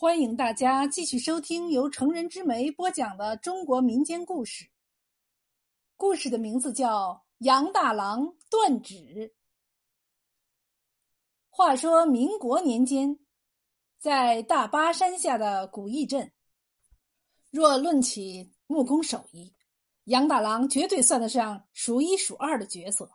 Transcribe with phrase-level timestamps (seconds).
[0.00, 4.66] 欢迎大家继续收听由成人之美播讲的中国民间故事。
[5.94, 8.94] 故事的名字叫《杨大郎断指》。
[11.50, 13.18] 话说民国年间，
[13.98, 16.32] 在大巴山下的古义镇，
[17.50, 19.54] 若论起木工手艺，
[20.04, 23.10] 杨大郎绝对算得上数一数二的角色。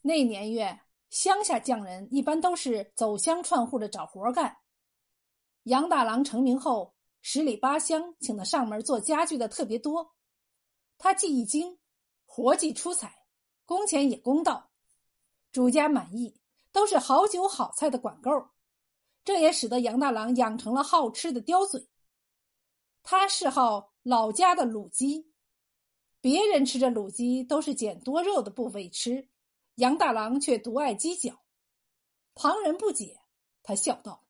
[0.00, 0.80] 那年月，
[1.10, 4.56] 乡下匠人一般都是走乡串户的找活干。
[5.68, 10.14] 杨大郎成名后，十里八乡请他上门做家具的特别多。
[10.96, 11.78] 他技艺精，
[12.24, 13.26] 活计出彩，
[13.66, 14.70] 工钱也公道，
[15.52, 16.40] 主家满意，
[16.72, 18.30] 都是好酒好菜的管够。
[19.26, 21.86] 这也使得杨大郎养成了好吃的刁嘴。
[23.02, 25.30] 他嗜好老家的卤鸡，
[26.22, 29.28] 别人吃着卤鸡都是捡多肉的部位吃，
[29.74, 31.42] 杨大郎却独爱鸡脚。
[32.34, 33.20] 旁人不解，
[33.62, 34.24] 他笑道。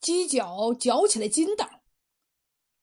[0.00, 1.68] 鸡脚嚼起来筋道，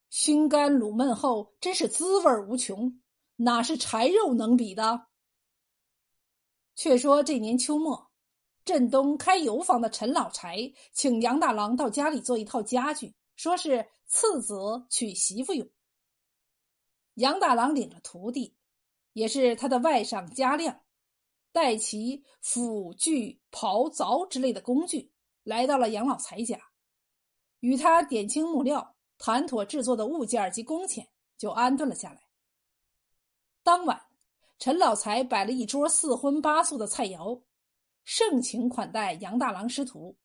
[0.10, 3.02] 熏干卤焖后，真是滋味无穷，
[3.38, 5.08] 哪是柴肉能比的？
[6.76, 8.12] 却说这年秋末，
[8.66, 15.70] 镇东开油坊的陈老柴请杨大郎到家里做一套家具，说是次子娶媳妇用。
[17.14, 18.58] 杨大郎领着徒弟，
[19.14, 20.82] 也是他的外甥家亮，
[21.54, 26.60] 带齐斧锯刨凿之类的工具，来到了杨老财家。
[27.66, 32.22] 与他点清木料，谈妥制作的物件及工钱，就安顿了下来。
[33.64, 34.00] 当晚，
[34.60, 37.42] 陈老财摆了一桌四荤八素的菜肴，
[38.04, 40.16] 盛情款待杨大郎师徒。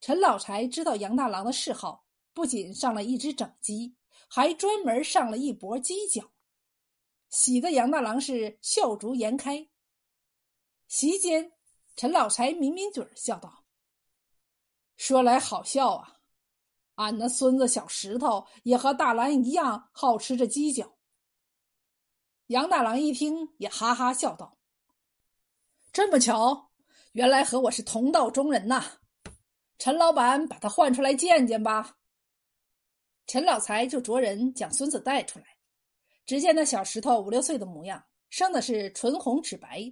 [0.00, 3.94] 陈老财知道杨大郎的嗜好，不仅上了一只整鸡，
[4.26, 6.32] 还专门上了一钵鸡脚，
[7.28, 9.68] 喜得杨大郎是笑逐颜开。
[10.88, 11.52] 席间，
[11.96, 13.66] 陈老财抿抿嘴笑道
[14.96, 16.16] ：“说来好笑啊。”
[17.00, 20.98] 俺那孙子小石头也和大郎一样好吃这鸡脚。
[22.48, 24.58] 杨大郎一听也哈哈笑道
[25.94, 26.70] ：“这么巧，
[27.12, 28.84] 原来和我是同道中人呐！
[29.78, 31.96] 陈老板把他唤出来见见吧。”
[33.26, 35.46] 陈老财就着人将孙子带出来，
[36.26, 39.90] 只见那小石头五六岁的模样，生的是唇红齿白，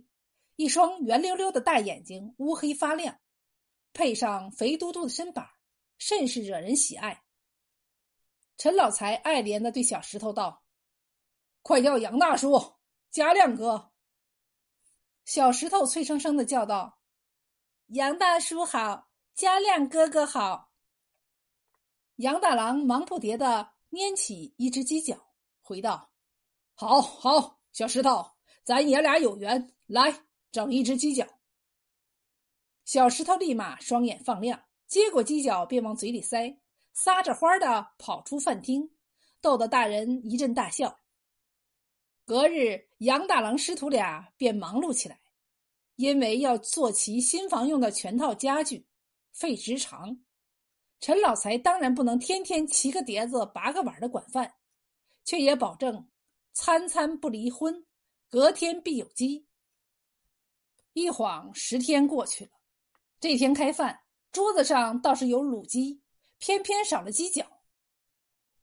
[0.56, 3.18] 一双圆溜溜的大眼睛乌黑发亮，
[3.94, 5.48] 配上肥嘟嘟的身板。
[5.98, 7.24] 甚是惹人喜爱。
[8.56, 10.64] 陈老财爱怜的对小石头道
[11.62, 12.74] ：“快叫杨大叔、
[13.10, 13.92] 家亮哥。”
[15.24, 17.00] 小石头脆生生的叫道
[17.88, 20.72] ：“杨大叔好，家亮哥哥好。”
[22.16, 26.10] 杨大郎忙不迭的拈起一只鸡脚，回道
[26.74, 28.28] ：“好好，小石头，
[28.64, 31.26] 咱爷俩有缘，来整一只鸡脚。”
[32.84, 34.67] 小石头立马双眼放亮。
[34.88, 36.58] 接过鸡脚，便往嘴里塞，
[36.94, 38.90] 撒着欢的跑出饭厅，
[39.42, 40.98] 逗得大人一阵大笑。
[42.24, 45.20] 隔日，杨大郎师徒俩便忙碌起来，
[45.96, 48.86] 因为要做齐新房用的全套家具，
[49.32, 50.18] 费时长。
[51.00, 54.54] 陈老财当然不能天天骑个碟子、拔个碗的管饭，
[55.22, 56.08] 却也保证
[56.54, 57.86] 餐餐不离荤，
[58.30, 59.46] 隔天必有鸡。
[60.94, 62.50] 一晃十天过去了，
[63.20, 64.00] 这天开饭。
[64.30, 66.02] 桌子上倒是有卤鸡，
[66.38, 67.46] 偏偏少了鸡脚。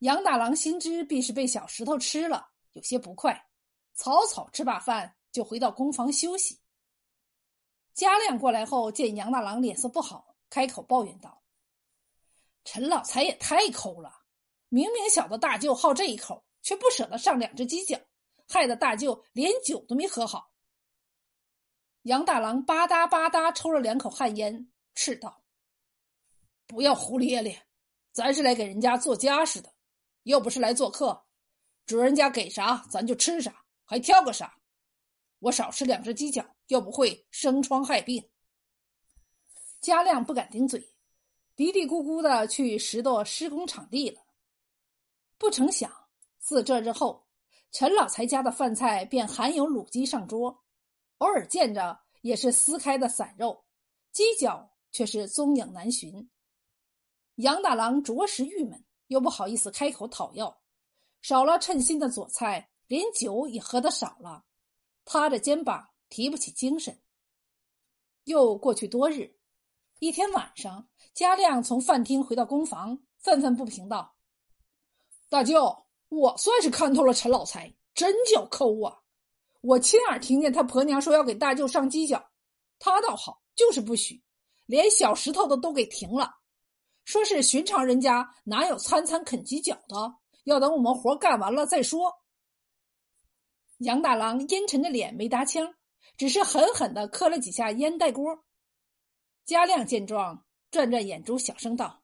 [0.00, 3.48] 杨大郎心知必是被小石头吃了，有些不快，
[3.94, 6.60] 草草吃罢饭就回到工房休息。
[7.94, 11.42] 家亮过来后见杨大郎脸色不好，开口抱怨道
[12.64, 14.22] ：“陈老财也太抠了，
[14.68, 17.98] 明明晓得大舅好这一口，却不舍得上两只鸡脚，
[18.46, 20.52] 害得大舅连酒都没喝好。”
[22.02, 25.42] 杨大郎吧嗒吧嗒抽了两口旱烟，斥道。
[26.66, 27.66] 不要胡咧咧，
[28.12, 29.72] 咱是来给人家做家事的，
[30.24, 31.24] 又不是来做客。
[31.86, 34.58] 主人家给啥，咱就吃啥，还挑个啥？
[35.38, 38.28] 我少吃两只鸡脚，又不会生疮害病。
[39.80, 40.92] 家亮不敢顶嘴，
[41.54, 44.20] 嘀嘀咕咕的去拾掇施工场地了。
[45.38, 45.92] 不成想，
[46.38, 47.28] 自这日后，
[47.70, 50.64] 陈老财家的饭菜便含有卤鸡上桌，
[51.18, 53.64] 偶尔见着也是撕开的散肉，
[54.10, 56.28] 鸡脚却是踪影难寻。
[57.36, 60.58] 杨大郎着实郁闷，又不好意思开口讨要，
[61.20, 64.44] 少了称心的佐菜，连酒也喝得少了，
[65.04, 66.98] 塌着肩膀提不起精神。
[68.24, 69.36] 又过去多日，
[69.98, 74.16] 一天晚上，家亮从饭厅回到工房，愤愤不平道
[75.28, 79.02] ：“大舅，我算是看透了陈老财，真叫抠啊！
[79.60, 82.30] 我亲耳听见他婆娘说要给大舅上犄角，
[82.78, 84.22] 他倒好，就是不许，
[84.64, 86.34] 连小石头的都给停了。”
[87.06, 92.12] 说是寻常人家哪有餐餐啃鸡脚的，要等我们活干完了再说。
[93.78, 95.72] 杨大郎阴沉着脸没搭腔，
[96.16, 98.44] 只是狠狠的磕了几下烟袋锅。
[99.44, 102.02] 嘉亮见状，转转眼珠，小声道：“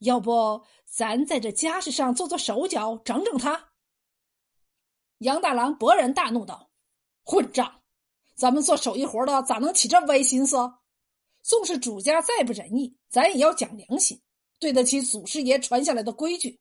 [0.00, 3.70] 要不咱在这家事上做做手脚，整整他。”
[5.18, 6.70] 杨大郎勃然大怒道
[7.24, 7.80] ：“混账！
[8.34, 10.56] 咱们做手艺活的咋能起这歪心思？
[11.48, 14.20] 纵是主家再不仁义，咱也要讲良心，
[14.58, 16.60] 对得起祖师爷传下来的规矩。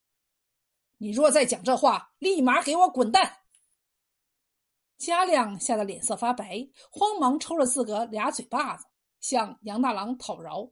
[0.98, 3.40] 你若再讲这话，立马给我滚蛋！”
[4.98, 8.86] 嘉亮吓得脸色发白，慌忙抽了自个俩嘴巴子。
[9.20, 10.72] 向杨大郎讨饶，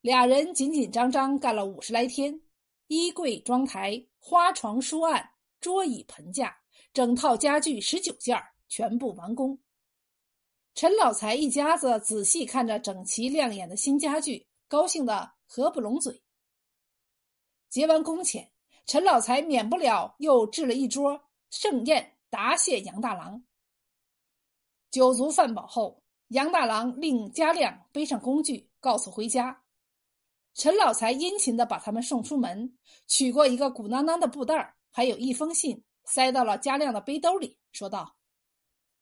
[0.00, 2.40] 俩人紧紧张张干了五十来天，
[2.86, 6.56] 衣柜、妆台、花床、书案、桌椅、盆架，
[6.94, 9.58] 整套家具十九件全部完工。
[10.76, 16.22] 陈老财一家子仔细看着整齐亮眼的新家具，高兴得合不拢嘴。
[17.70, 18.52] 结完工钱，
[18.84, 21.18] 陈老财免不了又置了一桌
[21.48, 23.42] 盛宴答谢杨大郎。
[24.90, 26.02] 酒足饭饱后。
[26.28, 29.62] 杨大郎令嘉亮背上工具，告诉回家。
[30.54, 32.76] 陈老财殷勤的把他们送出门，
[33.06, 38.16] 取过一个鼓囊囊的布袋还有一封信，塞到了嘉亮的背兜里，说道：“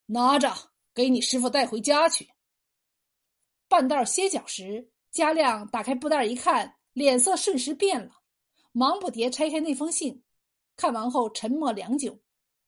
[0.05, 0.53] 拿着，
[0.95, 2.31] 给你师傅带回家去。”
[3.69, 8.23] 半道歇脚时，嘉亮打开布袋一看，脸色瞬时变了，
[8.73, 10.23] 忙不迭拆开那封信，
[10.77, 12.21] 看完后沉默良久，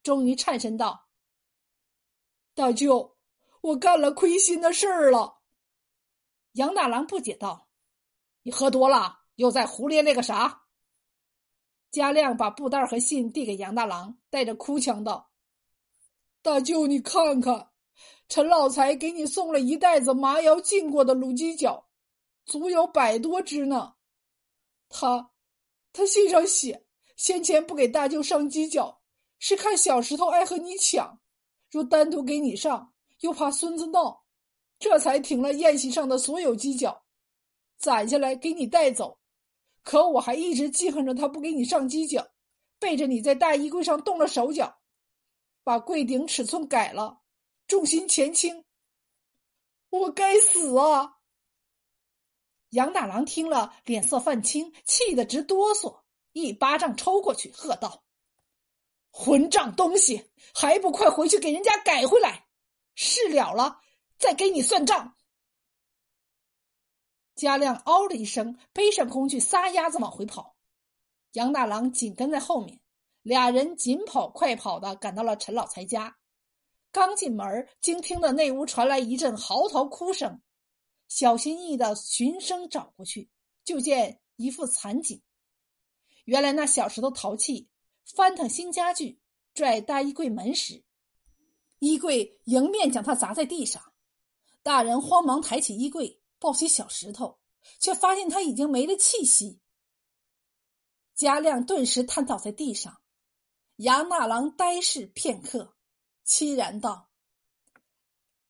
[0.03, 1.09] 终于颤声道
[2.55, 3.15] ：“大舅。”
[3.63, 5.41] 我干了亏心的事儿了，
[6.53, 7.69] 杨大郎不解道
[8.45, 10.63] ：“你喝多了，又在胡咧咧个啥？”
[11.91, 15.33] 嘉亮把布袋和信递给杨大郎，带着哭腔道
[16.43, 17.73] ：“大舅，你看看，
[18.29, 21.89] 陈老财给你送了一袋子麻窑浸过的卤鸡脚，
[22.45, 23.95] 足有百多只呢。
[24.89, 25.31] 他，
[25.93, 26.85] 他信上写，
[27.17, 29.01] 先前不给大舅上鸡脚，
[29.39, 31.21] 是看小石头爱和你抢，
[31.71, 34.27] 若单独给你上。”又怕孙子闹，
[34.79, 37.07] 这才停了宴席上的所有鸡脚，
[37.79, 39.19] 攒下来给你带走。
[39.83, 42.29] 可我还一直记恨着他不给你上鸡脚，
[42.79, 44.81] 背着你在大衣柜上动了手脚，
[45.65, 47.23] 把柜顶尺寸改了，
[47.67, 48.65] 重心前倾。
[49.91, 51.19] 我该死啊！
[52.71, 56.03] 杨大郎听了，脸色泛青，气得直哆嗦，
[56.33, 58.05] 一巴掌抽过去，喝道
[59.11, 62.47] ：“混账东西，还不快回去给人家改回来！”
[62.95, 63.81] 事了了，
[64.19, 65.17] 再给你算账。
[67.37, 70.57] 嘉亮嗷了一声，背上工具，撒丫子往回跑。
[71.33, 72.81] 杨大郎紧跟在后面，
[73.23, 76.19] 俩人紧跑快跑的赶到了陈老财家。
[76.97, 80.41] 刚进门，竟听得内屋传来一阵嚎啕哭声。
[81.09, 83.29] 小心翼翼的循声找过去，
[83.67, 85.23] 就见一副惨景。
[86.25, 87.69] 原来那小石头淘气，
[88.07, 89.21] 翻腾新家具，
[89.53, 90.85] 拽大衣柜门时。
[91.81, 93.93] 衣柜迎面将他砸在地上，
[94.63, 97.39] 大人慌忙抬起衣柜，抱起小石头，
[97.79, 99.61] 却发现他已经没了气息。
[101.15, 103.03] 嘉亮顿时瘫倒在地上，
[103.77, 105.76] 杨大郎呆视片刻，
[106.27, 107.09] 凄然道：“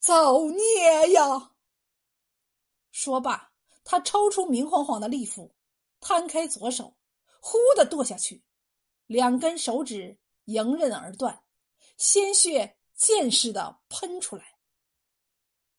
[0.01, 1.53] 造孽呀！”
[2.91, 3.53] 说罢，
[3.85, 5.55] 他抽出明晃晃的利斧，
[6.01, 6.97] 摊开左手，
[7.41, 8.43] 呼的剁下去，
[9.07, 11.43] 两根手指迎刃而断，
[11.97, 12.77] 鲜血。
[12.97, 14.57] 箭似的喷出来。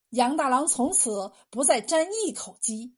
[0.10, 2.96] 杨大郎从此不再沾一口鸡。